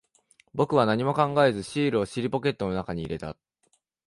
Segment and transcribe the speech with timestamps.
[0.55, 3.37] 僕は何も考えず、シールを尻ポケットの中に入れた。